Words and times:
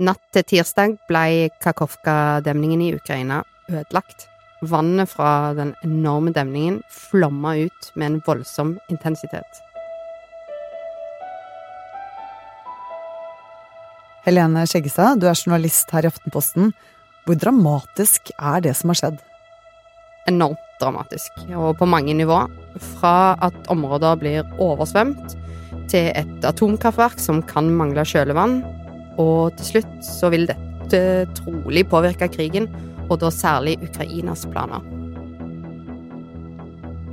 Natt 0.00 0.22
til 0.32 0.44
tirsdag 0.48 0.94
ble 1.04 1.50
Kakovka-demningen 1.60 2.80
i 2.80 2.94
Ukraina 2.96 3.42
ødelagt. 3.68 4.24
Vannet 4.64 5.10
fra 5.10 5.52
den 5.58 5.74
enorme 5.84 6.32
demningen 6.32 6.78
flomma 6.88 7.58
ut 7.60 7.90
med 7.94 8.06
en 8.06 8.22
voldsom 8.24 8.78
intensitet. 8.88 9.60
Helene 14.24 14.64
Skjeggestad, 14.70 15.20
du 15.20 15.26
er 15.28 15.36
journalist 15.36 15.90
her 15.92 16.06
i 16.06 16.12
Aftenposten. 16.12 16.72
Hvor 17.26 17.36
dramatisk 17.36 18.32
er 18.38 18.62
det 18.64 18.76
som 18.78 18.94
har 18.94 19.00
skjedd? 19.00 19.22
Enormt 20.30 20.68
dramatisk, 20.80 21.42
og 21.52 21.76
på 21.78 21.86
mange 21.90 22.14
nivå. 22.16 22.44
Fra 22.94 23.34
at 23.44 23.66
områder 23.70 24.16
blir 24.22 24.46
oversvømt, 24.62 25.36
til 25.90 26.08
et 26.14 26.46
atomkraftverk 26.46 27.20
som 27.20 27.42
kan 27.44 27.68
mangle 27.76 28.06
kjølevann, 28.06 28.62
og 29.20 29.52
til 29.58 29.68
slutt 29.74 29.92
så 30.06 30.30
vil 30.32 30.48
dette 30.48 31.02
trolig 31.38 31.84
påvirke 31.90 32.28
krigen, 32.32 32.68
og 33.10 33.20
da 33.20 33.30
særlig 33.34 33.76
Ukrainas 33.82 34.46
planer. 34.52 34.84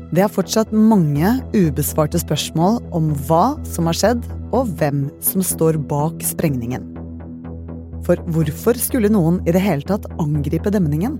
Det 0.09 0.23
er 0.25 0.31
fortsatt 0.31 0.71
mange 0.73 1.35
ubesvarte 1.53 2.17
spørsmål 2.21 2.79
om 2.97 3.11
hva 3.27 3.53
som 3.67 3.89
har 3.89 3.97
skjedd, 3.97 4.23
og 4.49 4.71
hvem 4.79 5.03
som 5.21 5.43
står 5.45 5.77
bak 5.89 6.23
sprengningen. 6.25 6.87
For 8.07 8.17
hvorfor 8.33 8.79
skulle 8.81 9.11
noen 9.13 9.37
i 9.45 9.53
det 9.53 9.61
hele 9.61 9.85
tatt 9.85 10.07
angripe 10.17 10.73
demningen? 10.73 11.19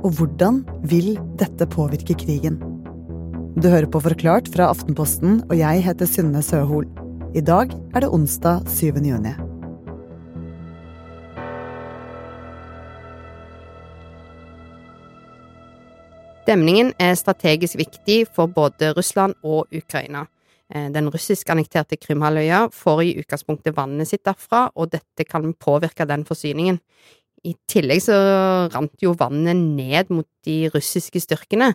Og 0.00 0.16
hvordan 0.16 0.62
vil 0.88 1.12
dette 1.36 1.68
påvirke 1.68 2.16
krigen? 2.16 2.56
Du 3.60 3.68
hører 3.68 3.90
på 3.90 4.00
Forklart 4.00 4.48
fra 4.54 4.70
Aftenposten, 4.72 5.42
og 5.50 5.58
jeg 5.60 5.84
heter 5.84 6.08
Synne 6.08 6.40
Søhol. 6.40 6.88
I 7.36 7.44
dag 7.44 7.76
er 7.92 8.06
det 8.06 8.12
onsdag 8.16 8.64
7. 8.70 8.96
juni. 9.04 9.49
Demningen 16.50 16.90
er 16.98 17.14
strategisk 17.14 17.78
viktig 17.78 18.24
for 18.34 18.50
både 18.50 18.90
Russland 18.96 19.36
og 19.46 19.70
Ukraina. 19.70 20.24
Eh, 20.70 20.88
den 20.90 21.10
russisk 21.12 21.50
annekterte 21.52 21.98
Krimhalvøya 22.00 22.64
får 22.74 23.02
i 23.04 23.12
utgangspunktet 23.22 23.76
vannet 23.76 24.10
sitt 24.10 24.24
derfra, 24.26 24.64
og 24.74 24.90
dette 24.90 25.26
kan 25.28 25.52
påvirke 25.54 26.06
den 26.10 26.24
forsyningen. 26.26 26.80
I 27.46 27.54
tillegg 27.70 28.02
så 28.04 28.16
rant 28.72 28.98
jo 29.00 29.14
vannet 29.16 29.56
ned 29.56 30.10
mot 30.12 30.26
de 30.44 30.68
russiske 30.74 31.22
styrkene, 31.22 31.70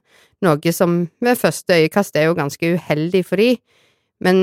noe 0.45 0.73
som 0.75 1.05
ved 1.23 1.39
første 1.39 1.79
øyekast 1.79 2.19
er 2.19 2.27
jo 2.27 2.37
ganske 2.37 2.75
uheldig 2.75 3.23
for 3.25 3.41
de, 3.41 3.55
men 4.21 4.37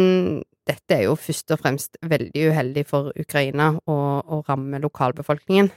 dette 0.67 0.97
er 0.97 1.05
jo 1.07 1.15
først 1.19 1.53
og 1.55 1.61
fremst 1.61 2.01
veldig 2.03 2.49
uheldig 2.51 2.85
for 2.89 3.13
Ukraina 3.21 3.75
og, 3.87 4.25
og 4.27 4.49
rammer 4.49 4.83
lokalbefolkningen. 4.83 5.71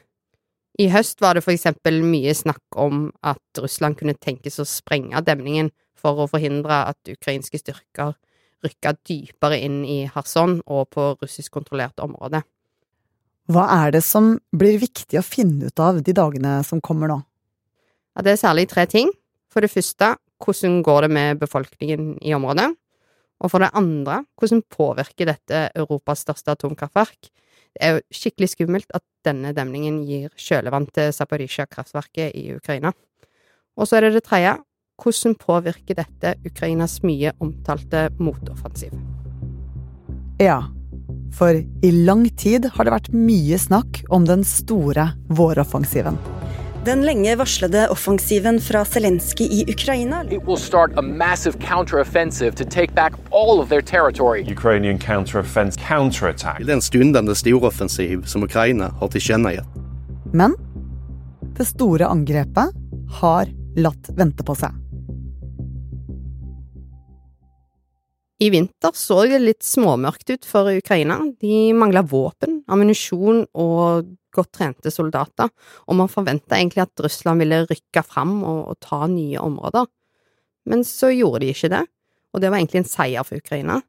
I 0.76 0.90
høst 0.92 1.22
var 1.24 1.38
det 1.38 1.46
for 1.46 1.56
eksempel 1.56 2.02
mye 2.04 2.34
snakk 2.36 2.80
om 2.80 3.08
at 3.24 3.64
Russland 3.64 3.96
kunne 4.00 4.18
tenkes 4.20 4.60
å 4.60 4.68
sprenge 4.68 5.22
demningen 5.24 5.72
for 5.96 6.20
å 6.20 6.28
forhindre 6.28 6.82
at 6.92 7.12
ukrainske 7.12 7.62
styrker 7.62 8.16
rykka 8.66 8.96
dypere 9.08 9.60
inn 9.64 9.84
i 9.88 10.04
Kherson 10.12 10.60
og 10.66 10.90
på 10.96 11.14
russiskkontrollert 11.22 12.02
område. 12.04 12.42
Hva 13.52 13.68
er 13.86 13.94
det 13.94 14.02
som 14.04 14.34
blir 14.58 14.80
viktig 14.82 15.20
å 15.20 15.26
finne 15.26 15.70
ut 15.70 15.82
av 15.82 16.02
de 16.02 16.16
dagene 16.18 16.58
som 16.66 16.82
kommer 16.84 17.12
nå? 17.12 17.20
Ja, 18.16 18.26
det 18.26 18.34
er 18.34 18.42
særlig 18.42 18.70
tre 18.72 18.88
ting. 18.90 19.12
For 19.54 19.64
det 19.64 19.72
første, 19.72 20.16
hvordan 20.42 20.82
går 20.84 21.06
det 21.06 21.12
med 21.14 21.40
befolkningen 21.44 22.16
i 22.26 22.34
området? 22.36 22.72
Og 23.44 23.52
for 23.52 23.62
det 23.62 23.74
andre, 23.78 24.24
hvordan 24.40 24.64
påvirker 24.72 25.30
dette 25.30 25.68
Europas 25.76 26.24
største 26.26 26.56
atomkraftverk? 26.56 27.30
Det 27.76 27.84
er 27.84 27.98
jo 27.98 28.04
skikkelig 28.16 28.54
skummelt 28.54 28.94
at 28.96 29.04
denne 29.28 29.52
demningen 29.56 30.00
gir 30.08 30.30
kjølevann 30.40 30.88
til 30.96 31.12
Zaporizjzja-kraftverket 31.16 32.32
i 32.40 32.46
Ukraina. 32.56 32.94
Og 33.76 33.90
så 33.90 33.98
er 33.98 34.08
det 34.08 34.16
det 34.16 34.24
tredje, 34.30 34.56
hvordan 35.02 35.36
påvirker 35.36 35.98
dette 36.00 36.38
Ukrainas 36.48 37.02
mye 37.04 37.34
omtalte 37.44 38.08
motoffensiv? 38.16 38.96
Ja, 40.40 40.62
for 41.36 41.60
i 41.60 41.92
lang 41.92 42.30
tid 42.40 42.70
har 42.78 42.88
det 42.88 42.96
vært 42.96 43.12
mye 43.16 43.60
snakk 43.60 44.06
om 44.08 44.28
den 44.28 44.48
store 44.48 45.10
våroffensiven. 45.28 46.20
Den 46.86 47.02
lenge 47.02 47.36
varslede 47.36 47.88
offensiven 47.90 48.60
fra 48.62 48.84
Zelenskyj 48.86 49.44
i 49.44 49.64
Ukraina 49.72 50.24
Det 50.24 50.38
will 50.38 50.58
start 50.58 50.92
a 50.98 51.02
massive 51.02 51.58
counteroffensive 51.60 52.52
to 52.52 52.64
take 52.64 52.94
back 52.94 53.14
all 53.32 53.60
of 53.60 53.70
their 53.70 53.82
territory. 53.82 54.46
Ukrainian 54.52 55.00
counteroffensive 55.00 55.88
counterattack. 55.88 56.58
til 56.58 56.68
den 56.68 56.82
stundende 56.82 57.36
storoffensiv 57.36 58.26
som 58.26 58.44
Ukraina 58.44 58.92
har 59.00 59.08
tilkjennegitt. 59.08 59.66
Men 60.34 60.54
det 61.58 61.66
store 61.66 62.06
angrepet 62.06 62.78
har 63.22 63.50
latt 63.78 64.10
vente 64.14 64.46
på 64.46 64.54
seg. 64.56 64.76
I 68.40 68.50
vinter 68.50 68.94
så 68.94 69.24
det 69.26 69.40
litt 69.42 69.64
småmørkt 69.64 70.30
ut 70.30 70.46
for 70.46 70.70
Ukraina. 70.70 71.18
De 71.42 71.74
mangla 71.74 72.04
våpen, 72.06 72.62
ammunisjon 72.68 73.46
og 73.54 74.14
godt 74.36 74.54
trente 74.58 74.92
soldater, 74.94 75.50
og 75.88 76.00
man 76.00 76.12
forventa 76.12 76.58
egentlig 76.58 76.84
at 76.86 77.04
Russland 77.06 77.44
ville 77.44 77.64
rykke 77.70 78.04
fram 78.06 78.38
og, 78.44 78.62
og, 78.72 78.80
ta 78.84 79.06
nye 79.12 79.42
områder. 79.42 79.90
Men 80.70 80.84
så 80.88 81.12
gjorde 81.14 81.46
de 81.46 81.52
ikke 81.54 81.72
det, 81.74 81.84
og 82.34 82.42
det 82.44 82.52
var 82.52 82.60
egentlig 82.60 82.84
en 82.84 82.90
seier 82.90 83.28
for 83.28 83.40
Ukraina. 83.40 83.80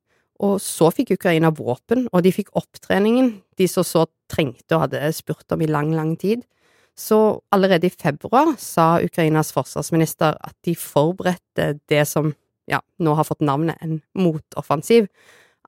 Og 0.44 0.58
så 0.60 0.90
fikk 0.92 1.14
Ukraina 1.16 1.48
våpen, 1.54 2.06
og 2.12 2.24
de 2.26 2.34
fikk 2.34 2.52
opptreningen 2.58 3.38
de 3.56 3.68
så 3.70 3.84
så 3.86 4.04
trengte 4.30 4.76
og 4.76 4.86
hadde 4.86 5.12
spurt 5.16 5.54
om 5.54 5.62
i 5.64 5.70
lang, 5.70 5.94
lang 5.96 6.12
tid. 6.20 6.44
Så 6.96 7.40
allerede 7.52 7.88
i 7.88 7.92
februar 7.92 8.54
sa 8.60 8.96
Ukrainas 9.04 9.52
forsvarsminister 9.52 10.36
at 10.40 10.54
de 10.64 10.76
forberedte 10.76 11.76
det 11.88 12.04
som 12.08 12.32
ja, 12.66 12.80
nå 12.98 13.14
har 13.14 13.28
fått 13.28 13.44
navnet 13.44 13.78
en 13.84 14.00
motoffensiv. 14.16 15.06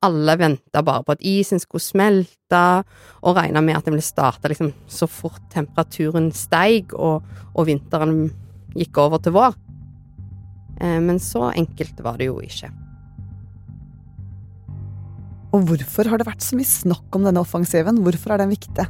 Alle 0.07 0.37
venta 0.39 0.83
bare 0.87 1.03
på 1.03 1.15
at 1.17 1.25
isen 1.27 1.59
skulle 1.63 1.83
smelte, 1.83 2.65
og 3.23 3.39
regna 3.39 3.63
med 3.65 3.79
at 3.79 3.89
den 3.89 3.97
ville 3.97 4.07
starte 4.07 4.51
liksom 4.51 4.71
så 4.87 5.09
fort 5.11 5.43
temperaturen 5.53 6.31
steig 6.35 6.95
og, 6.95 7.25
og 7.55 7.67
vinteren 7.67 8.29
gikk 8.79 9.01
over 9.03 9.23
til 9.23 9.35
vår. 9.35 9.57
Eh, 10.79 11.01
men 11.03 11.19
så 11.23 11.49
enkelt 11.51 11.99
var 12.05 12.21
det 12.21 12.31
jo 12.31 12.39
ikke. 12.45 12.71
Og 15.57 15.65
hvorfor 15.65 16.11
har 16.11 16.21
det 16.21 16.29
vært 16.29 16.45
så 16.45 16.59
mye 16.59 16.69
snakk 16.69 17.17
om 17.17 17.25
denne 17.25 17.41
offensiven? 17.41 18.03
Hvorfor 18.05 18.35
er 18.35 18.43
den 18.43 18.53
viktig? 18.53 18.85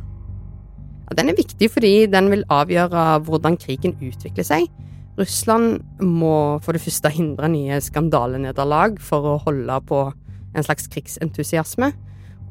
Ja, 1.09 1.17
den 1.17 1.31
er 1.31 1.39
viktig 1.39 1.71
fordi 1.73 1.93
den 2.11 2.29
vil 2.33 2.45
avgjøre 2.53 3.23
hvordan 3.25 3.57
krigen 3.61 3.95
utvikler 4.03 4.45
seg. 4.45 4.67
Russland 5.19 5.81
må 6.05 6.59
for 6.63 6.77
det 6.77 6.83
første 6.83 7.11
hindre 7.11 7.49
nye 7.51 7.79
skandalenederlag 7.83 8.99
for 9.03 9.33
å 9.33 9.39
holde 9.47 9.79
på 9.89 10.03
en 10.55 10.65
slags 10.67 10.89
krigsentusiasme. 10.93 11.93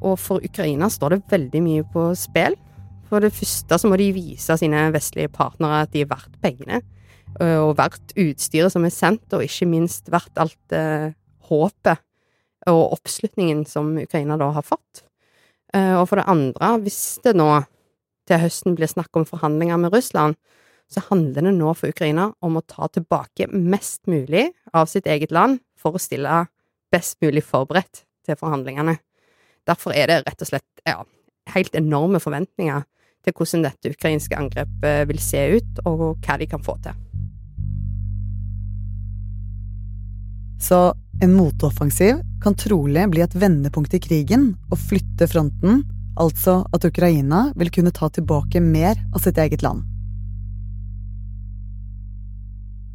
Og 0.06 0.18
for 0.22 0.44
Ukraina 0.46 0.90
står 0.94 1.16
det 1.16 1.24
veldig 1.32 1.62
mye 1.66 1.86
på 1.94 2.10
spill. 2.20 2.58
For 3.08 3.24
det 3.24 3.34
første 3.36 3.80
så 3.80 3.90
må 3.90 3.98
de 4.00 4.12
vise 4.16 4.58
sine 4.60 4.88
vestlige 4.94 5.32
partnere 5.34 5.86
at 5.86 5.94
de 5.94 6.04
er 6.04 6.12
verdt 6.12 6.36
pengene, 6.44 6.82
og 7.40 7.78
verdt 7.78 8.16
utstyret 8.20 8.74
som 8.74 8.86
er 8.88 8.94
sendt, 8.94 9.32
og 9.36 9.46
ikke 9.46 9.70
minst 9.70 10.12
verdt 10.12 10.42
alt 10.42 10.76
eh, 10.76 11.14
håpet 11.48 12.04
og 12.68 12.98
oppslutningen 12.98 13.64
som 13.70 13.94
Ukraina 14.02 14.38
da 14.40 14.50
har 14.56 14.66
fått. 14.66 15.06
Eh, 15.76 15.94
og 15.96 16.08
for 16.10 16.20
det 16.20 16.28
andre, 16.32 16.74
hvis 16.84 17.20
det 17.24 17.36
nå 17.38 17.50
til 18.28 18.42
høsten 18.44 18.76
blir 18.76 18.92
snakk 18.92 19.16
om 19.16 19.28
forhandlinger 19.28 19.80
med 19.80 19.96
Russland, 19.96 20.36
så 20.92 21.04
handler 21.10 21.48
det 21.48 21.56
nå 21.56 21.74
for 21.76 21.92
Ukraina 21.92 22.30
om 22.44 22.60
å 22.60 22.66
ta 22.68 22.88
tilbake 22.92 23.50
mest 23.52 24.06
mulig 24.08 24.50
av 24.76 24.88
sitt 24.92 25.08
eget 25.08 25.34
land 25.36 25.60
for 25.80 25.96
å 25.96 26.02
stille 26.02 26.46
best 26.94 27.18
mulig 27.24 27.44
forberedt 27.46 28.04
til 28.28 28.40
forhandlingene. 28.40 28.98
Derfor 29.68 29.96
er 29.96 30.10
det 30.10 30.22
rett 30.28 30.44
og 30.44 30.50
slett 30.52 30.88
ja, 30.88 31.02
helt 31.54 31.76
enorme 31.76 32.22
forventninger 32.24 32.86
til 33.26 33.36
hvordan 33.36 33.66
dette 33.68 33.92
ukrainske 33.92 34.38
angrepet 34.40 35.10
vil 35.10 35.20
se 35.20 35.44
ut, 35.58 35.84
og 35.86 36.24
hva 36.24 36.38
de 36.40 36.48
kan 36.50 36.64
få 36.64 36.78
til. 36.86 36.96
Så 40.62 40.80
en 41.22 41.36
motoffensiv 41.38 42.24
kan 42.42 42.56
trolig 42.58 43.04
bli 43.12 43.22
et 43.26 43.36
vendepunkt 43.38 43.94
i 43.94 44.02
krigen 44.02 44.50
og 44.72 44.80
flytte 44.88 45.28
fronten, 45.30 45.84
altså 46.18 46.64
at 46.74 46.86
Ukraina 46.88 47.52
vil 47.58 47.72
kunne 47.74 47.94
ta 47.94 48.10
tilbake 48.10 48.62
mer 48.64 48.98
av 49.14 49.22
sitt 49.26 49.38
eget 49.38 49.66
land. 49.66 49.84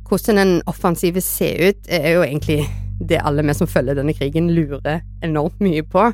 Hvordan 0.08 0.38
en 0.38 0.54
offensiv 0.68 1.16
ser 1.24 1.70
ut, 1.70 1.86
er 1.88 2.08
jo 2.16 2.24
egentlig 2.26 2.66
det 3.08 3.20
alle 3.22 3.44
vi 3.46 3.54
som 3.56 3.70
følger 3.70 3.98
denne 3.98 4.14
krigen, 4.16 4.50
lurer 4.54 5.02
enormt 5.24 5.60
mye 5.64 5.82
på. 5.82 6.08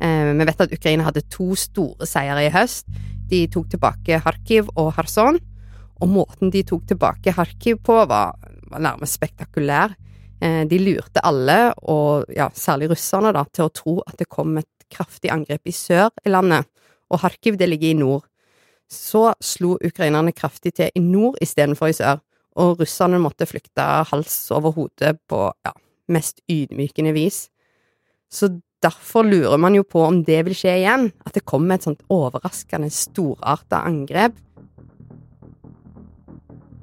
Eh, 0.00 0.32
vi 0.38 0.46
vet 0.46 0.64
at 0.64 0.74
Ukraina 0.74 1.06
hadde 1.08 1.26
to 1.32 1.52
store 1.58 2.06
seire 2.06 2.46
i 2.46 2.52
høst. 2.54 2.86
De 3.28 3.44
tok 3.52 3.68
tilbake 3.72 4.20
Kharkiv 4.24 4.70
og 4.76 4.92
Kherson, 4.96 5.40
og 5.98 6.12
måten 6.12 6.52
de 6.54 6.62
tok 6.66 6.86
tilbake 6.88 7.34
Kharkiv 7.34 7.82
på, 7.84 7.98
var, 8.08 8.38
var 8.70 8.84
nærmest 8.84 9.18
spektakulær. 9.18 9.96
Eh, 10.40 10.62
de 10.70 10.78
lurte 10.78 11.24
alle, 11.26 11.74
og 11.82 12.30
ja, 12.34 12.48
særlig 12.54 12.92
russerne, 12.92 13.34
da, 13.34 13.44
til 13.52 13.66
å 13.66 13.74
tro 13.74 13.98
at 14.06 14.18
det 14.20 14.30
kom 14.30 14.56
et 14.60 14.70
kraftig 14.88 15.32
angrep 15.34 15.68
i 15.68 15.74
sør 15.74 16.08
i 16.24 16.32
landet, 16.32 16.68
og 17.10 17.20
Kharkiv 17.24 17.58
det 17.58 17.68
ligger 17.68 17.90
i 17.90 17.98
nord. 17.98 18.24
Så 18.88 19.34
slo 19.44 19.74
ukrainerne 19.84 20.32
kraftig 20.32 20.72
til 20.78 20.94
i 20.96 21.02
nord 21.04 21.36
istedenfor 21.44 21.90
i 21.90 21.98
sør, 21.98 22.22
og 22.58 22.80
russerne 22.80 23.20
måtte 23.20 23.46
flykte 23.46 23.84
hals 24.08 24.38
over 24.54 24.72
hode 24.74 25.12
på 25.28 25.42
ja, 25.66 25.74
mest 26.12 26.42
ydmykende 26.50 27.14
vis. 27.16 27.46
Så 28.28 28.50
derfor 28.84 29.26
lurer 29.26 29.58
man 29.60 29.76
jo 29.76 29.84
på 29.86 30.02
om 30.06 30.22
det 30.24 30.40
vil 30.46 30.56
skje 30.56 30.76
igjen, 30.82 31.08
at 31.26 31.34
det 31.36 31.46
kommer 31.48 31.78
et 31.78 31.86
sånt 31.88 32.04
overraskende 32.12 32.90
storarta 32.94 33.82
angrep. 33.88 34.36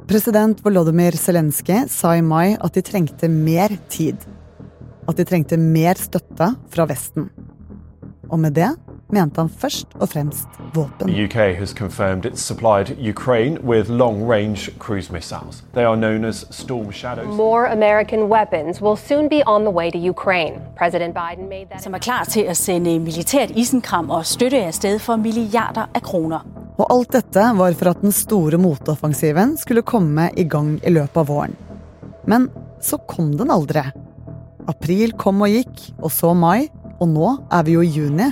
President 0.05 0.59
Volodymyr 0.61 1.15
Zelenskyj 1.17 1.87
sa 1.89 2.13
i 2.13 2.21
mai 2.21 2.53
at 2.53 2.75
de 2.77 2.83
trengte 2.85 3.29
mer 3.31 3.73
tid. 3.89 4.19
At 5.09 5.17
de 5.17 5.25
trengte 5.25 5.57
mer 5.57 5.97
støtte 5.97 6.51
fra 6.73 6.85
Vesten. 6.89 7.31
Og 8.29 8.37
med 8.41 8.53
det 8.57 8.69
mente 9.15 9.41
han 9.41 9.49
først 9.49 9.87
og 9.99 10.09
fremst 10.11 10.59
våpen. 10.75 11.09
UK 11.09 11.37
has 11.59 11.73
confirmed 11.73 12.25
it's 12.25 12.43
supplied 12.43 12.95
Ukraine 12.99 13.59
with 13.63 13.89
long 13.89 14.23
range 14.31 14.69
cruise 14.79 15.11
missiles. 15.11 15.63
They 15.73 15.85
are 15.85 15.95
known 15.95 16.25
as 16.25 16.45
Storm 16.51 16.91
Shadows. 16.91 17.37
More 17.37 17.65
American 17.71 18.27
weapons 18.29 18.81
will 18.81 18.97
soon 18.97 19.29
be 19.29 19.41
on 19.45 19.63
the 19.63 19.71
way 19.71 19.91
to 19.91 19.97
Ukraine. 19.97 20.61
President 20.77 21.15
Biden 21.15 21.49
made 21.49 21.67
that 21.71 21.83
som 21.83 21.93
er 21.93 21.99
klar 21.99 22.23
til 22.25 22.41
at 22.41 22.57
sende 22.57 22.99
militært 22.99 23.55
isenkram 23.55 24.09
og 24.09 24.25
støtte 24.25 24.61
afsted 24.67 24.99
for 24.99 25.15
milliarder 25.15 25.87
av 25.95 26.01
kroner. 26.01 26.45
Og 26.75 26.87
alt 26.91 27.13
dette 27.15 27.43
var 27.55 27.75
for 27.79 27.93
at 27.93 28.01
den 28.03 28.11
store 28.11 28.57
motoffensiven 28.59 29.55
skulle 29.57 29.81
komme 29.81 30.29
i 30.35 30.43
gang 30.43 30.75
i 30.83 30.91
løpet 30.91 31.21
av 31.23 31.29
våren. 31.31 31.55
Men 32.27 32.49
så 32.83 32.99
kom 33.07 33.31
den 33.37 33.53
aldri. 33.53 33.85
April 34.67 35.13
kom 35.17 35.43
og 35.45 35.53
gikk, 35.53 35.91
og 36.01 36.11
så 36.11 36.33
mai, 36.33 36.67
og 36.99 37.07
nå 37.11 37.29
er 37.53 37.63
vi 37.67 37.75
jo 37.77 37.83
i 37.85 37.91
juni. 37.93 38.31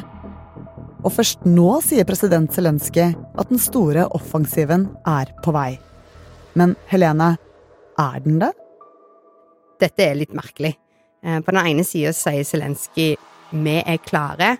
Og 1.04 1.12
først 1.12 1.44
nå 1.48 1.68
sier 1.84 2.08
president 2.08 2.54
Zelenskyj 2.56 3.10
at 3.12 3.50
den 3.52 3.60
store 3.60 4.08
offensiven 4.16 4.88
er 5.08 5.34
på 5.44 5.52
vei. 5.56 5.76
Men 6.56 6.78
Helene, 6.92 7.34
er 8.00 8.20
den 8.24 8.40
det? 8.42 8.54
Dette 9.84 10.06
er 10.06 10.18
litt 10.18 10.34
merkelig. 10.34 10.74
Eh, 11.24 11.40
På 11.42 11.52
den 11.52 11.66
ene 11.68 11.84
sida 11.84 12.14
sier 12.14 12.44
Zelenskyj 12.44 13.16
'vi 13.52 13.84
er 13.86 13.98
klare', 13.98 14.58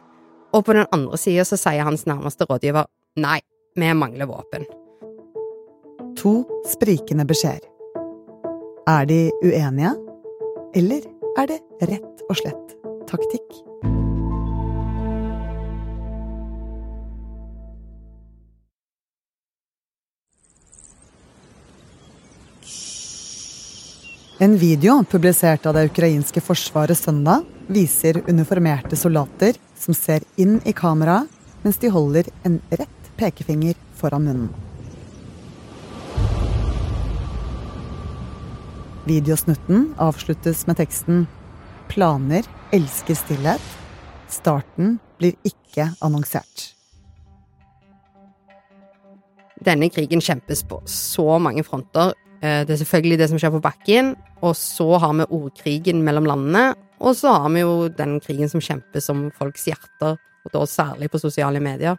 og 0.54 0.66
på 0.66 0.74
den 0.74 0.86
andre 0.92 1.18
sida 1.18 1.44
så 1.44 1.58
sier 1.58 1.84
hans 1.84 2.06
nærmeste 2.06 2.46
rådgiver 2.46 2.86
'nei, 3.18 3.40
vi 3.76 3.94
mangler 3.94 4.28
våpen'. 4.28 4.66
To 6.16 6.46
sprikende 6.68 7.26
beskjeder. 7.26 7.68
Er 8.88 9.06
de 9.06 9.32
uenige? 9.44 9.96
Eller 10.76 11.02
er 11.38 11.46
det 11.48 11.60
rett 11.82 12.22
og 12.30 12.36
slett 12.36 12.76
taktikk? 13.08 13.93
En 24.44 24.58
video 24.58 25.04
publisert 25.12 25.66
av 25.70 25.78
det 25.78 25.86
ukrainske 25.88 26.42
forsvaret 26.44 27.00
søndag 27.00 27.46
viser 27.72 28.18
uniformerte 28.28 28.98
soldater 29.00 29.56
som 29.80 29.96
ser 29.96 30.26
inn 30.36 30.58
i 30.68 30.74
kameraet 30.76 31.30
mens 31.64 31.78
de 31.80 31.92
holder 31.94 32.28
en 32.44 32.58
rett 32.74 33.06
pekefinger 33.16 33.78
foran 33.96 34.26
munnen. 34.26 34.50
Videosnutten 39.08 39.94
avsluttes 40.10 40.66
med 40.68 40.82
teksten 40.82 41.24
'Planer 41.88 42.44
elsker 42.76 43.16
stillhet'. 43.16 43.72
Starten 44.28 45.00
blir 45.20 45.40
ikke 45.48 45.88
annonsert. 46.02 46.74
Denne 49.64 49.88
krigen 49.88 50.20
kjempes 50.20 50.68
på 50.68 50.82
så 50.84 51.40
mange 51.40 51.64
fronter. 51.64 52.12
Eh, 52.44 52.66
Det 52.68 52.74
er 52.76 52.82
selvfølgelig 52.84 53.18
det 53.22 53.30
som 53.32 53.40
skjer 53.40 53.54
på 53.56 53.64
bakken, 53.64 54.16
og 54.44 54.56
så 54.60 55.00
har 55.00 55.14
vi 55.16 55.30
ordkrigen 55.32 56.04
mellom 56.04 56.26
landene, 56.28 56.74
og 57.00 57.16
så 57.16 57.32
har 57.40 57.50
vi 57.50 57.62
jo 57.64 57.88
den 57.88 58.20
krigen 58.20 58.50
som 58.52 58.60
kjempes 58.60 59.10
om 59.10 59.30
folks 59.32 59.64
hjerter, 59.70 60.18
og 60.44 60.52
da 60.52 60.66
særlig 60.68 61.10
på 61.10 61.22
sosiale 61.22 61.62
medier. 61.64 61.96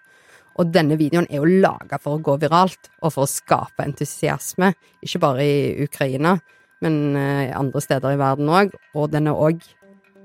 Og 0.60 0.70
denne 0.70 0.98
videoen 1.00 1.26
er 1.30 1.40
jo 1.40 1.60
laga 1.64 1.98
for 1.98 2.18
å 2.18 2.22
gå 2.22 2.36
viralt, 2.42 2.90
og 3.02 3.14
for 3.14 3.24
å 3.24 3.30
skape 3.30 3.86
entusiasme, 3.86 4.74
ikke 5.02 5.22
bare 5.24 5.40
i 5.42 5.86
Ukraina, 5.86 6.36
men 6.84 7.16
eh, 7.16 7.56
andre 7.56 7.80
steder 7.80 8.12
i 8.12 8.20
verden 8.20 8.52
òg, 8.52 8.76
og 8.94 9.10
den 9.10 9.32
er 9.32 9.40
òg 9.40 9.64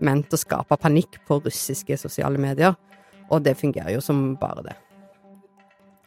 ment 0.04 0.36
å 0.36 0.40
skape 0.40 0.76
panikk 0.80 1.22
på 1.28 1.40
russiske 1.46 1.96
sosiale 1.98 2.38
medier, 2.38 2.76
og 3.32 3.44
det 3.44 3.56
fungerer 3.56 3.96
jo 3.96 4.04
som 4.04 4.36
bare 4.36 4.68
det. 4.68 4.76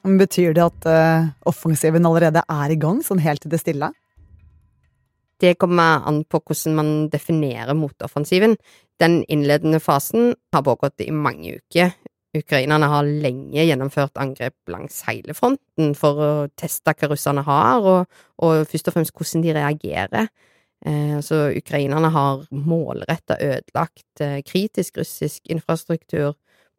Betyr 0.03 0.53
det 0.57 0.65
at 0.65 0.87
uh, 0.91 1.29
offensiven 1.47 2.05
allerede 2.09 2.43
er 2.51 2.73
i 2.75 2.77
gang, 2.77 3.05
sånn 3.07 3.23
helt 3.23 3.47
i 3.47 3.53
det 3.53 3.61
stille? 3.63 3.93
Det 5.43 5.57
kommer 5.59 6.05
an 6.07 6.23
på 6.31 6.39
hvordan 6.39 6.77
man 6.79 6.91
definerer 7.11 7.75
motoffensiven. 7.75 8.55
Den 9.03 9.25
innledende 9.27 9.81
fasen 9.83 10.37
har 10.55 10.63
pågått 10.63 11.03
i 11.03 11.11
mange 11.11 11.57
uker. 11.59 11.91
Ukrainerne 12.39 12.87
har 12.89 13.05
lenge 13.05 13.65
gjennomført 13.67 14.17
angrep 14.23 14.55
langs 14.73 15.03
hele 15.09 15.35
fronten 15.37 15.93
for 15.99 16.23
å 16.23 16.31
teste 16.57 16.95
hva 16.95 17.11
russerne 17.11 17.43
har, 17.45 17.83
og, 17.83 18.23
og 18.41 18.63
først 18.71 18.89
og 18.89 18.97
fremst 18.97 19.17
hvordan 19.19 19.45
de 19.45 19.57
reagerer. 19.59 20.31
Eh, 20.87 21.19
så 21.21 21.51
ukrainerne 21.53 22.09
har 22.15 22.47
målretta 22.51 23.37
ødelagt 23.43 24.23
eh, 24.25 24.41
kritisk 24.47 25.03
russisk 25.03 25.51
infrastruktur 25.53 26.33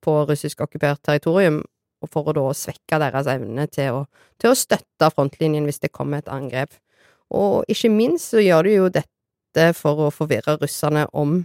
på 0.03 0.15
russisk 0.27 0.63
okkupert 0.65 1.03
territorium, 1.05 1.61
og 2.03 2.11
for 2.11 2.27
å 2.27 2.35
da 2.35 2.47
svekke 2.57 2.99
deres 2.99 3.29
evne 3.31 3.67
til 3.71 3.99
å, 3.99 4.01
til 4.41 4.51
å 4.51 4.57
støtte 4.57 5.11
frontlinjen 5.13 5.69
hvis 5.69 5.83
det 5.85 5.93
kommer 5.93 6.23
et 6.23 6.31
angrep. 6.31 6.73
Og 7.31 7.63
ikke 7.71 7.91
minst 7.93 8.33
så 8.33 8.43
gjør 8.43 8.67
de 8.67 8.75
jo 8.75 8.91
dette 8.93 9.69
for 9.77 10.07
å 10.07 10.11
forvirre 10.13 10.57
russerne 10.61 11.05
om 11.13 11.41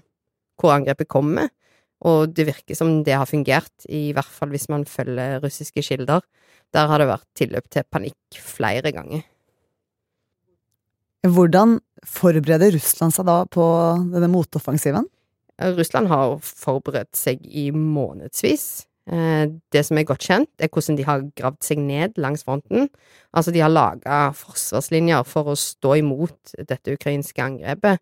hvor 0.58 0.74
angrepet 0.74 1.10
kommer, 1.10 1.52
og 2.06 2.34
det 2.34 2.46
virker 2.48 2.78
som 2.78 3.00
det 3.06 3.16
har 3.18 3.26
fungert, 3.26 3.72
i 3.90 4.12
hvert 4.14 4.30
fall 4.30 4.52
hvis 4.54 4.68
man 4.70 4.86
følger 4.86 5.40
russiske 5.42 5.82
kilder. 5.82 6.22
Der 6.74 6.90
har 6.90 7.00
det 7.00 7.08
vært 7.10 7.26
tilløp 7.38 7.68
til 7.72 7.86
panikk 7.90 8.38
flere 8.42 8.92
ganger. 8.94 9.24
Hvordan 11.26 11.78
forbereder 12.06 12.76
Russland 12.76 13.14
seg 13.16 13.26
da 13.26 13.40
på 13.50 13.64
denne 14.12 14.30
motoffensiven? 14.30 15.08
Russland 15.58 16.06
har 16.12 16.36
forberedt 16.44 17.16
seg 17.18 17.42
i 17.42 17.68
månedsvis. 17.74 18.87
Eh, 19.08 19.48
Det 19.72 19.84
som 19.86 19.98
er 19.98 20.04
godt 20.04 20.26
kjent, 20.26 20.50
er 20.60 20.68
hvordan 20.68 20.96
de 20.96 21.04
har 21.04 21.24
gravd 21.36 21.62
seg 21.64 21.78
ned 21.78 22.18
langs 22.18 22.44
fronten. 22.44 22.88
Altså, 23.32 23.52
de 23.52 23.60
har 23.60 23.72
laga 23.72 24.32
forsvarslinjer 24.36 25.24
for 25.24 25.48
å 25.48 25.56
stå 25.56 25.96
imot 26.02 26.54
dette 26.68 26.92
ukrainske 26.92 27.42
angrepet. 27.42 28.00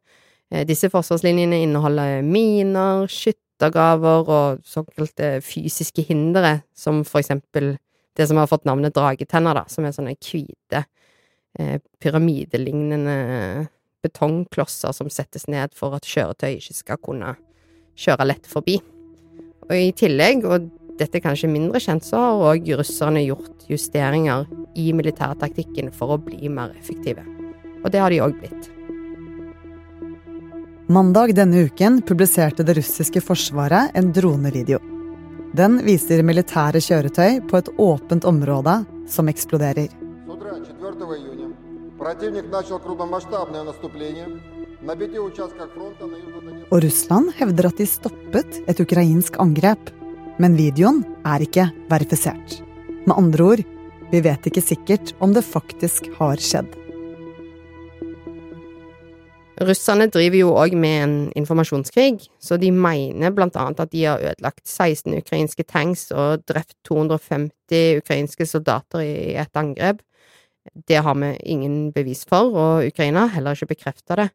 Eh, 0.51 0.65
Disse 0.65 0.91
forsvarslinjene 0.91 1.63
inneholder 1.63 2.23
miner, 2.23 3.07
skyttergraver 3.07 4.29
og 4.29 4.63
såkalte 4.65 5.41
fysiske 5.43 6.03
hindre, 6.03 6.63
som 6.75 7.05
for 7.05 7.21
eksempel 7.21 7.77
det 8.17 8.27
som 8.29 8.39
har 8.41 8.47
fått 8.47 8.65
navnet 8.65 8.95
dragetenner, 8.95 9.55
da, 9.55 9.65
som 9.69 9.85
er 9.85 9.93
sånne 9.93 10.17
hvite, 10.17 10.87
eh, 11.59 11.79
pyramidelignende 12.01 13.69
betongklosser 14.03 14.93
som 14.93 15.11
settes 15.11 15.47
ned 15.49 15.75
for 15.75 15.95
at 15.95 16.03
kjøretøy 16.03 16.57
ikke 16.57 16.75
skal 16.75 16.97
kunne 16.97 17.37
kjøre 17.97 18.27
lett 18.27 18.47
forbi. 18.47 18.81
Og 19.67 19.75
i 19.75 19.93
tillegg, 19.93 20.45
og 20.45 20.71
dette 20.99 21.21
kanskje 21.21 21.51
mindre 21.51 21.81
kjent, 21.83 22.05
så 22.05 22.21
har 22.21 22.47
òg 22.55 22.71
russerne 22.79 23.25
gjort 23.27 23.67
justeringer 23.71 24.47
i 24.77 24.93
militærtaktikken 24.97 25.93
for 25.93 26.17
å 26.17 26.23
bli 26.23 26.49
mer 26.53 26.73
effektive. 26.79 27.25
Og 27.85 27.93
det 27.93 28.03
har 28.03 28.11
de 28.11 28.23
òg 28.25 28.39
blitt. 28.41 28.73
Mandag 30.89 31.33
denne 31.35 31.65
uken 31.67 31.99
publiserte 32.07 32.63
det 32.63 32.77
russiske 32.79 33.21
forsvaret 33.21 33.97
en 33.99 34.13
dronevideo. 34.15 34.79
Den 35.57 35.81
viser 35.83 36.23
militære 36.23 36.79
kjøretøy 36.85 37.41
på 37.51 37.59
et 37.59 37.71
åpent 37.83 38.27
område 38.29 38.77
som 39.11 39.27
eksploderer. 39.33 39.89
Og 46.71 46.83
Russland 46.87 47.33
hevder 47.41 47.71
at 47.71 47.79
de 47.83 47.87
stoppet 47.91 48.61
et 48.69 48.83
ukrainsk 48.87 49.41
angrep. 49.43 49.91
Men 50.37 50.57
videoen 50.59 50.99
er 51.25 51.41
ikke 51.41 51.71
verifisert. 51.89 52.59
Med 53.09 53.17
andre 53.17 53.45
ord, 53.45 53.63
vi 54.11 54.19
vet 54.21 54.49
ikke 54.49 54.63
sikkert 54.65 55.15
om 55.25 55.33
det 55.33 55.47
faktisk 55.47 56.11
har 56.19 56.43
skjedd. 56.43 56.69
Russerne 59.65 60.11
driver 60.13 60.37
jo 60.37 60.51
òg 60.53 60.75
med 60.77 60.97
en 61.01 61.15
informasjonskrig, 61.41 62.27
så 62.37 62.59
de 62.61 62.69
mener 62.69 63.33
blant 63.33 63.57
annet 63.57 63.81
at 63.81 63.95
de 63.95 64.05
har 64.05 64.21
ødelagt 64.21 64.67
16 64.69 65.17
ukrainske 65.17 65.65
tanks 65.65 66.11
og 66.13 66.45
drept 66.45 66.77
250 66.85 68.03
ukrainske 68.03 68.45
soldater 68.45 69.01
i 69.07 69.33
et 69.41 69.57
angrep. 69.57 70.05
Det 70.85 71.01
har 71.01 71.17
vi 71.17 71.33
ingen 71.49 71.95
bevis 71.97 72.27
for, 72.29 72.53
og 72.53 72.85
Ukraina 72.85 73.25
heller 73.33 73.57
ikke 73.57 73.73
bekrefta 73.73 74.21
det. 74.21 74.31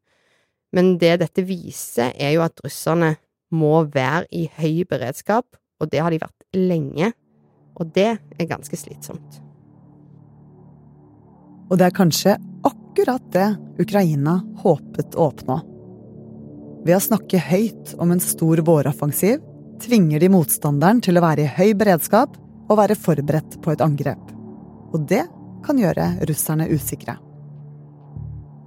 Men 0.74 0.96
det 0.98 1.20
dette 1.22 1.46
viser, 1.46 2.15
er 2.17 2.39
jo 2.39 2.48
at 2.48 2.58
russerne 2.65 3.20
må 3.53 3.84
være 3.93 4.25
i 4.34 4.48
høy 4.58 4.88
beredskap, 4.89 5.46
og 5.81 5.89
det 5.91 6.01
har 6.03 6.13
de 6.13 6.21
vært 6.21 6.57
lenge. 6.57 7.11
Og 7.79 7.89
det 7.95 8.11
er 8.13 8.50
ganske 8.50 8.77
slitsomt. 8.77 9.39
Og 11.71 11.79
det 11.79 11.88
er 11.88 11.95
kanskje 11.95 12.35
akkurat 12.67 13.23
det 13.33 13.47
Ukraina 13.81 14.41
håpet 14.61 15.15
å 15.15 15.29
oppnå. 15.31 15.57
Ved 16.85 16.97
å 16.97 17.03
snakke 17.03 17.39
høyt 17.39 17.95
om 18.01 18.11
en 18.11 18.23
stor 18.23 18.61
våroffensiv 18.67 19.39
tvinger 19.81 20.21
de 20.21 20.29
motstanderen 20.33 21.01
til 21.01 21.17
å 21.17 21.23
være 21.23 21.45
i 21.45 21.53
høy 21.57 21.73
beredskap 21.77 22.35
og 22.67 22.77
være 22.79 23.00
forberedt 23.00 23.57
på 23.63 23.73
et 23.73 23.83
angrep. 23.83 24.21
Og 24.91 25.07
det 25.09 25.23
kan 25.65 25.79
gjøre 25.79 26.13
russerne 26.29 26.67
usikre. 26.71 27.15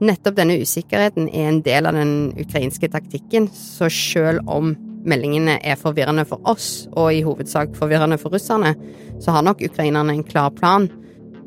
Nettopp 0.05 0.37
denne 0.37 0.57
usikkerheten 0.59 1.29
er 1.31 1.51
en 1.51 1.61
del 1.65 1.87
av 1.87 1.97
den 1.97 2.33
ukrainske 2.41 2.91
taktikken, 2.91 3.47
så 3.49 3.89
selv 3.93 4.43
om 4.51 4.75
meldingene 5.09 5.59
er 5.63 5.79
forvirrende 5.81 6.25
for 6.29 6.43
oss, 6.49 6.87
og 6.97 7.13
i 7.13 7.23
hovedsak 7.25 7.75
forvirrende 7.79 8.19
for 8.21 8.35
russerne, 8.35 8.75
så 9.23 9.35
har 9.37 9.45
nok 9.47 9.63
ukrainerne 9.65 10.17
en 10.17 10.27
klar 10.27 10.51
plan, 10.57 10.89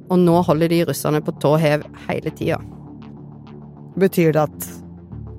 og 0.08 0.20
nå 0.22 0.40
holder 0.48 0.72
de 0.72 0.84
russerne 0.88 1.22
på 1.24 1.36
tå 1.42 1.56
hev 1.62 1.84
hele 2.08 2.34
tida. 2.38 2.60
Betyr 3.98 4.34
det 4.36 4.46
at 4.46 4.68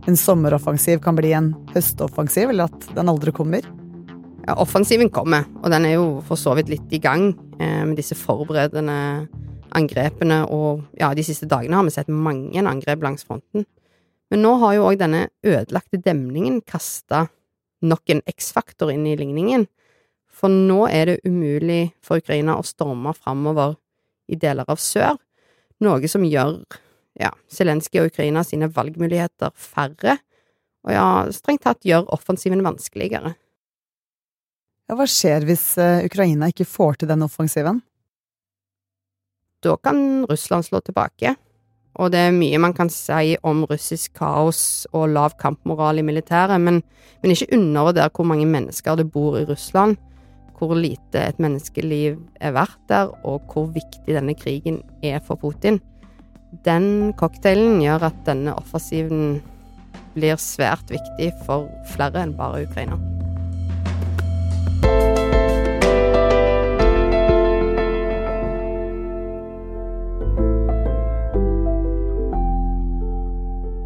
en 0.08 0.16
sommeroffensiv 0.18 1.02
kan 1.04 1.16
bli 1.18 1.32
en 1.36 1.52
høstoffensiv, 1.74 2.50
eller 2.52 2.68
at 2.68 2.88
den 2.96 3.10
aldri 3.12 3.32
kommer? 3.34 3.66
Ja, 4.46 4.56
offensiven 4.56 5.10
kommer, 5.12 5.44
og 5.62 5.70
den 5.72 5.84
er 5.84 5.98
jo 5.98 6.06
for 6.26 6.40
så 6.40 6.54
vidt 6.56 6.70
litt 6.72 6.92
i 6.96 7.02
gang 7.02 7.30
eh, 7.60 7.84
med 7.84 7.98
disse 8.00 8.16
forberedende 8.16 9.28
angrepene, 9.76 10.44
og 10.48 10.86
ja, 10.96 11.12
de 11.14 11.24
siste 11.26 11.48
dagene 11.48 11.76
har 11.76 11.84
vi 11.84 11.92
sett 11.92 12.08
mange 12.08 12.62
angrep 12.64 13.04
langs 13.04 13.26
fronten. 13.28 13.66
Men 14.32 14.42
nå 14.44 14.54
har 14.62 14.76
jo 14.76 14.86
òg 14.88 15.00
denne 15.00 15.26
ødelagte 15.44 16.00
demningen 16.04 16.60
kasta 16.68 17.26
nok 17.84 18.10
en 18.10 18.22
X-faktor 18.28 18.92
inn 18.92 19.06
i 19.06 19.16
ligningen, 19.18 19.66
for 20.28 20.52
nå 20.52 20.84
er 20.90 21.10
det 21.10 21.20
umulig 21.26 21.92
for 22.04 22.22
Ukraina 22.22 22.58
å 22.58 22.66
storme 22.66 23.14
framover 23.16 23.76
i 24.28 24.38
deler 24.38 24.68
av 24.68 24.80
sør, 24.82 25.18
noe 25.82 26.10
som 26.10 26.24
gjør 26.26 26.60
ja, 27.18 27.32
Zelenskyj 27.50 28.02
og 28.02 28.12
Ukraina 28.12 28.44
sine 28.46 28.68
valgmuligheter 28.70 29.54
færre, 29.58 30.18
og 30.86 30.94
ja, 30.94 31.06
strengt 31.34 31.64
tatt 31.66 31.86
gjør 31.86 32.06
offensiven 32.14 32.62
vanskeligere. 32.64 33.34
Ja, 34.88 34.96
hva 34.96 35.04
skjer 35.10 35.44
hvis 35.44 35.74
eh, 35.82 36.06
Ukraina 36.06 36.48
ikke 36.48 36.68
får 36.68 37.00
til 37.00 37.10
den 37.10 37.24
offensiven? 37.26 37.82
Da 39.64 39.74
kan 39.82 40.24
Russland 40.30 40.64
slå 40.64 40.80
tilbake, 40.86 41.34
og 41.98 42.12
det 42.14 42.20
er 42.22 42.34
mye 42.34 42.60
man 42.62 42.74
kan 42.76 42.90
si 42.92 43.34
om 43.46 43.64
russisk 43.66 44.14
kaos 44.20 44.86
og 44.94 45.10
lav 45.16 45.34
kampmoral 45.40 45.98
i 45.98 46.06
militæret, 46.06 46.60
men, 46.62 46.82
men 47.22 47.34
ikke 47.34 47.50
undervurder 47.58 48.12
hvor 48.14 48.28
mange 48.30 48.46
mennesker 48.46 48.98
det 48.98 49.10
bor 49.12 49.38
i 49.40 49.46
Russland, 49.48 49.98
hvor 50.58 50.74
lite 50.78 51.22
et 51.26 51.38
menneskeliv 51.42 52.18
er 52.40 52.54
verdt 52.54 52.78
der, 52.90 53.12
og 53.26 53.42
hvor 53.52 53.70
viktig 53.74 54.14
denne 54.14 54.34
krigen 54.38 54.82
er 55.02 55.18
for 55.26 55.38
Putin. 55.38 55.80
Den 56.64 57.12
cocktailen 57.18 57.82
gjør 57.82 58.08
at 58.10 58.26
denne 58.26 58.56
offensiven 58.56 59.40
blir 60.14 60.38
svært 60.40 60.90
viktig 60.90 61.32
for 61.46 61.68
flere 61.94 62.24
enn 62.24 62.36
bare 62.38 62.64
Ukraina. 62.66 63.17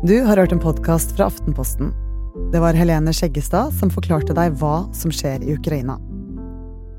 Du 0.02 0.16
har 0.26 0.36
hørt 0.36 0.52
en 0.52 0.58
podkast 0.58 1.12
fra 1.16 1.28
Aftenposten. 1.30 1.92
Det 2.50 2.58
var 2.58 2.74
Helene 2.74 3.12
Skjeggestad 3.14 3.70
som 3.78 3.90
forklarte 3.94 4.34
deg 4.34 4.56
hva 4.58 4.88
som 4.98 5.12
skjer 5.14 5.44
i 5.46 5.52
Ukraina. 5.54 5.94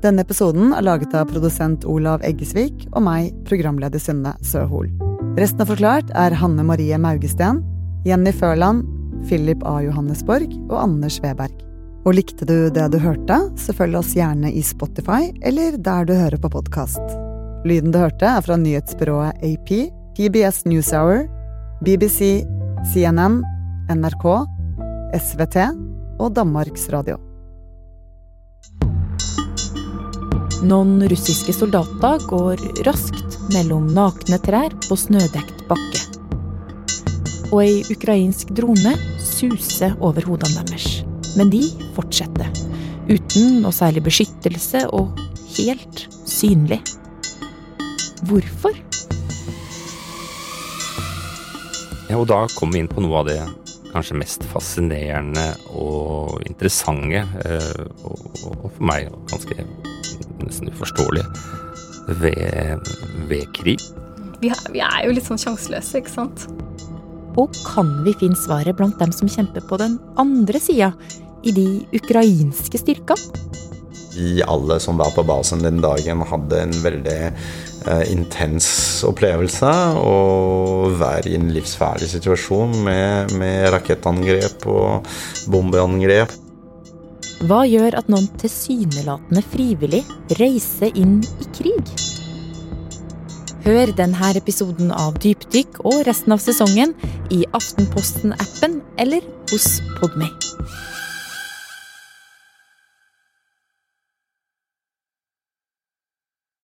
Denne 0.00 0.24
episoden 0.24 0.72
er 0.72 0.86
laget 0.86 1.12
av 1.12 1.28
produsent 1.28 1.84
Olav 1.84 2.24
Eggesvik 2.24 2.86
og 2.94 3.04
meg, 3.04 3.28
programleder 3.44 4.00
Synne 4.00 4.32
Søhol. 4.40 4.88
Resten 5.36 5.60
av 5.60 5.68
Forklart 5.68 6.14
er 6.16 6.38
Hanne 6.40 6.64
Marie 6.64 6.96
Maugesten, 6.96 7.60
Jenny 8.08 8.32
Førland, 8.32 8.88
Philip 9.28 9.60
A. 9.68 9.82
Johannesborg 9.84 10.56
og 10.70 10.74
Anders 10.86 11.20
Weberg. 11.20 11.60
Og 12.08 12.16
likte 12.16 12.48
du 12.48 12.70
det 12.72 12.88
du 12.88 12.98
hørte, 13.04 13.36
så 13.60 13.76
følg 13.76 14.00
oss 14.00 14.16
gjerne 14.16 14.48
i 14.48 14.64
Spotify 14.64 15.28
eller 15.44 15.76
der 15.76 16.08
du 16.08 16.16
hører 16.16 16.40
på 16.40 16.54
podkast. 16.56 17.04
Lyden 17.68 17.92
du 17.92 18.00
hørte, 18.00 18.32
er 18.32 18.48
fra 18.48 18.56
nyhetsbyrået 18.56 19.44
AP, 19.44 19.92
PBS 20.16 20.64
NewsHour, 20.64 21.26
BBC 21.84 22.46
CNN, 22.92 23.40
NRK, 23.88 24.24
SVT 25.16 25.56
og 26.20 26.34
Danmarks 26.36 26.84
Radio. 26.92 27.16
Noen 30.64 31.00
russiske 31.08 31.52
soldater 31.56 32.20
går 32.28 32.60
raskt 32.86 33.38
mellom 33.54 33.88
nakne 33.96 34.38
trær 34.44 34.76
på 34.84 34.98
snødekt 35.00 35.64
bakke. 35.68 36.02
Og 37.52 37.58
ei 37.64 37.82
ukrainsk 37.94 38.52
drone 38.56 38.94
suser 39.20 39.96
over 40.00 40.24
hodene 40.28 40.64
deres. 40.68 41.02
Men 41.38 41.52
de 41.52 41.62
fortsetter. 41.96 42.48
Uten 43.08 43.62
noe 43.64 43.72
særlig 43.74 44.04
beskyttelse 44.06 44.86
og 44.92 45.16
helt 45.56 46.06
synlig. 46.28 46.82
Hvorfor? 48.28 48.76
Ja, 52.14 52.20
og 52.22 52.28
da 52.30 52.44
kommer 52.54 52.76
vi 52.76 52.80
inn 52.84 52.86
på 52.86 53.02
noe 53.02 53.24
av 53.24 53.26
det 53.26 53.40
kanskje 53.90 54.14
mest 54.20 54.44
fascinerende 54.46 55.48
og 55.74 56.36
interessante, 56.46 57.24
eh, 57.42 57.80
og, 58.06 58.20
og, 58.44 58.68
for 58.68 58.84
meg 58.86 59.08
ganske 59.32 59.56
nesten 60.44 60.70
uforståelig, 60.70 61.24
ved, 62.22 62.92
ved 63.26 63.50
krig. 63.58 63.82
Vi, 64.38 64.52
vi, 64.70 64.84
er 64.84 65.08
jo 65.08 65.16
litt 65.16 65.26
sånn 65.26 65.42
sjanseløse, 65.42 66.04
ikke 66.04 66.14
sant? 66.14 66.46
Og 67.34 67.50
kan 67.66 67.90
vi 68.06 68.14
finne 68.20 68.38
svaret 68.38 68.78
blant 68.78 69.02
dem 69.02 69.10
som 69.10 69.34
kjemper 69.34 69.66
på 69.66 69.82
den 69.82 69.98
andre 70.14 70.62
sida, 70.62 70.92
i 71.42 71.50
de 71.58 71.68
ukrainske 71.98 72.78
styrkene? 72.78 73.73
Vi 74.14 74.42
alle 74.46 74.78
som 74.80 74.98
var 75.00 75.10
på 75.14 75.24
basen 75.26 75.62
den 75.64 75.80
dagen, 75.82 76.22
hadde 76.28 76.60
en 76.62 76.74
veldig 76.84 77.18
eh, 77.26 78.04
intens 78.12 78.68
opplevelse. 79.06 79.72
Å 79.98 80.14
være 80.98 81.32
i 81.32 81.36
en 81.38 81.50
livsfarlig 81.54 82.10
situasjon 82.14 82.78
med, 82.86 83.34
med 83.40 83.68
rakettangrep 83.74 84.66
og 84.70 85.10
bombeangrep. 85.50 86.40
Hva 87.44 87.64
gjør 87.68 87.98
at 87.98 88.06
noen 88.08 88.28
tilsynelatende 88.40 89.42
frivillig 89.52 90.04
reiser 90.38 90.94
inn 90.96 91.18
i 91.42 91.48
krig? 91.56 91.94
Hør 93.64 93.90
denne 93.96 94.30
episoden 94.36 94.90
av 94.92 95.16
Dypdykk 95.24 95.80
og 95.88 96.02
resten 96.08 96.34
av 96.36 96.42
sesongen 96.44 96.92
i 97.32 97.42
Aftenposten-appen 97.56 98.80
eller 99.00 99.24
hos 99.50 99.78
Podme. 99.98 100.28